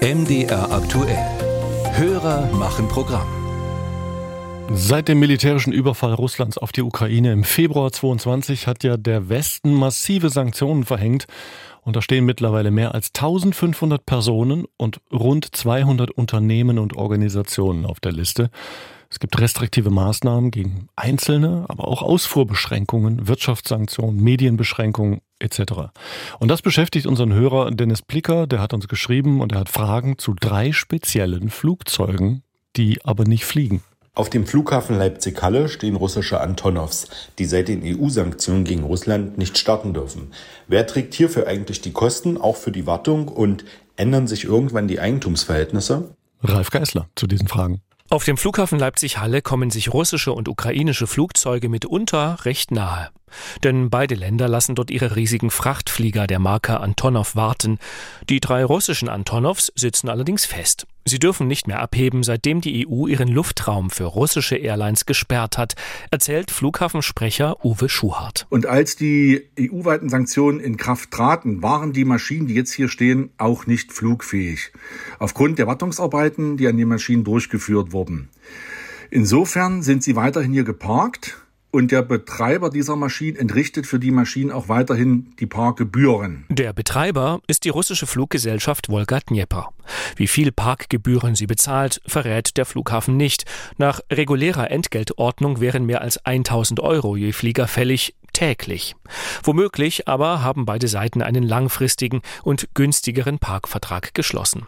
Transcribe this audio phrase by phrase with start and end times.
[0.00, 1.26] MDR aktuell.
[1.96, 3.26] Hörer machen Programm.
[4.72, 9.74] Seit dem militärischen Überfall Russlands auf die Ukraine im Februar 22 hat ja der Westen
[9.74, 11.26] massive Sanktionen verhängt
[11.82, 17.98] und da stehen mittlerweile mehr als 1500 Personen und rund 200 Unternehmen und Organisationen auf
[17.98, 18.50] der Liste.
[19.10, 25.90] Es gibt restriktive Maßnahmen gegen Einzelne, aber auch Ausfuhrbeschränkungen, Wirtschaftssanktionen, Medienbeschränkungen etc.
[26.38, 30.18] Und das beschäftigt unseren Hörer Dennis Blicker, der hat uns geschrieben und er hat Fragen
[30.18, 32.42] zu drei speziellen Flugzeugen,
[32.76, 33.82] die aber nicht fliegen.
[34.14, 37.06] Auf dem Flughafen Leipzig-Halle stehen russische Antonovs,
[37.38, 40.32] die seit den EU-Sanktionen gegen Russland nicht starten dürfen.
[40.66, 43.64] Wer trägt hierfür eigentlich die Kosten, auch für die Wartung und
[43.94, 46.16] ändern sich irgendwann die Eigentumsverhältnisse?
[46.42, 47.80] Ralf Geißler zu diesen Fragen.
[48.10, 53.10] Auf dem Flughafen Leipzig-Halle kommen sich russische und ukrainische Flugzeuge mitunter recht nahe.
[53.64, 57.78] Denn beide Länder lassen dort ihre riesigen Frachtflieger der Marke Antonov warten.
[58.30, 60.86] Die drei russischen Antonovs sitzen allerdings fest.
[61.08, 65.74] Sie dürfen nicht mehr abheben, seitdem die EU ihren Luftraum für russische Airlines gesperrt hat,
[66.10, 68.46] erzählt Flughafensprecher Uwe Schuhart.
[68.50, 73.30] Und als die EU-weiten Sanktionen in Kraft traten, waren die Maschinen, die jetzt hier stehen,
[73.38, 74.70] auch nicht flugfähig.
[75.18, 78.28] Aufgrund der Wartungsarbeiten, die an den Maschinen durchgeführt wurden.
[79.10, 81.38] Insofern sind sie weiterhin hier geparkt
[81.70, 86.46] und der Betreiber dieser Maschinen entrichtet für die Maschinen auch weiterhin die Parkgebühren.
[86.48, 89.70] Der Betreiber ist die russische Fluggesellschaft Volga Dnieper.
[90.16, 93.44] Wie viel Parkgebühren sie bezahlt, verrät der Flughafen nicht.
[93.76, 98.94] Nach regulärer Entgeltordnung wären mehr als 1000 Euro je Flieger fällig, täglich.
[99.42, 104.66] Womöglich aber haben beide Seiten einen langfristigen und günstigeren Parkvertrag geschlossen.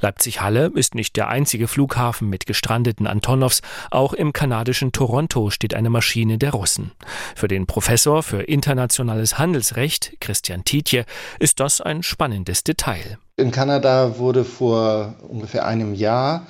[0.00, 3.62] Leipzig-Halle ist nicht der einzige Flughafen mit gestrandeten Antonovs.
[3.90, 6.92] Auch im kanadischen Toronto steht eine Maschine der Russen.
[7.34, 11.04] Für den Professor für internationales Handelsrecht, Christian Tietje,
[11.38, 13.18] ist das ein spannendes Detail.
[13.36, 16.46] In Kanada wurde vor ungefähr einem Jahr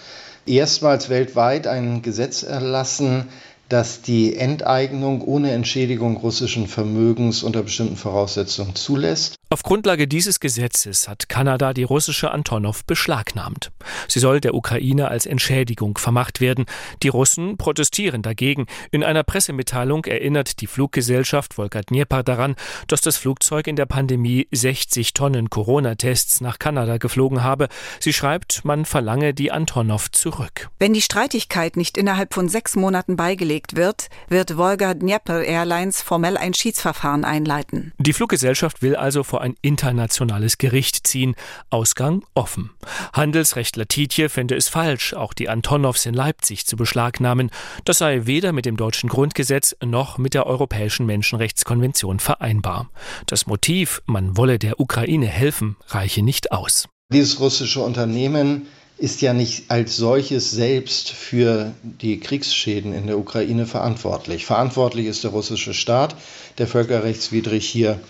[0.47, 3.28] erstmals weltweit ein Gesetz erlassen,
[3.69, 9.37] das die Enteignung ohne Entschädigung russischen Vermögens unter bestimmten Voraussetzungen zulässt.
[9.52, 13.70] Auf Grundlage dieses Gesetzes hat Kanada die russische Antonov beschlagnahmt.
[14.08, 16.64] Sie soll der Ukraine als Entschädigung vermacht werden.
[17.02, 18.64] Die Russen protestieren dagegen.
[18.92, 24.48] In einer Pressemitteilung erinnert die Fluggesellschaft Volga Dnieper daran, dass das Flugzeug in der Pandemie
[24.52, 27.69] 60 Tonnen Corona-Tests nach Kanada geflogen habe.
[28.00, 30.70] Sie schreibt, man verlange die Antonov zurück.
[30.78, 36.38] Wenn die Streitigkeit nicht innerhalb von sechs Monaten beigelegt wird, wird Volga Dnieper Airlines formell
[36.38, 37.92] ein Schiedsverfahren einleiten.
[37.98, 41.34] Die Fluggesellschaft will also vor ein internationales Gericht ziehen.
[41.69, 42.70] Ausgang offen.
[43.12, 47.50] Handelsrechtler Tietje fände es falsch, auch die Antonovs in Leipzig zu beschlagnahmen.
[47.84, 52.91] Das sei weder mit dem deutschen Grundgesetz noch mit der Europäischen Menschenrechtskonvention vereinbar.
[53.26, 56.88] Das Motiv, man wolle der Ukraine helfen, reiche nicht aus.
[57.12, 58.66] Dieses russische Unternehmen
[59.02, 64.47] ist ja nicht als solches selbst für die Kriegsschäden in der Ukraine verantwortlich.
[64.47, 66.14] Verantwortlich ist der russische Staat,
[66.58, 68.00] der völkerrechtswidrig hier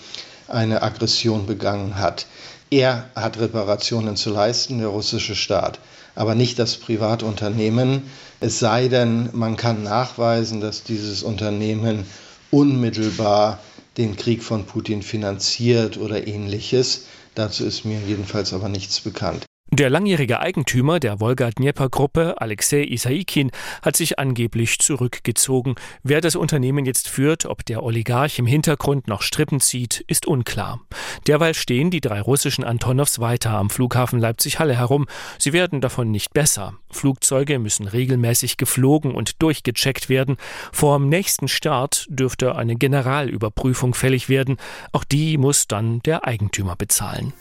[0.52, 2.26] eine Aggression begangen hat.
[2.70, 5.78] Er hat Reparationen zu leisten, der russische Staat,
[6.14, 8.04] aber nicht das Privatunternehmen.
[8.40, 12.06] Es sei denn, man kann nachweisen, dass dieses Unternehmen
[12.50, 13.58] unmittelbar
[13.96, 17.06] den Krieg von Putin finanziert oder ähnliches.
[17.34, 19.44] Dazu ist mir jedenfalls aber nichts bekannt.
[19.74, 23.50] Der langjährige Eigentümer der Wolga-Dnieper-Gruppe, Alexei Isaikin,
[23.80, 25.76] hat sich angeblich zurückgezogen.
[26.02, 30.82] Wer das Unternehmen jetzt führt, ob der Oligarch im Hintergrund noch Strippen zieht, ist unklar.
[31.26, 35.06] Derweil stehen die drei russischen Antonovs weiter am Flughafen Leipzig-Halle herum.
[35.38, 36.74] Sie werden davon nicht besser.
[36.90, 40.36] Flugzeuge müssen regelmäßig geflogen und durchgecheckt werden.
[40.70, 44.58] Vor dem nächsten Start dürfte eine Generalüberprüfung fällig werden.
[44.92, 47.32] Auch die muss dann der Eigentümer bezahlen.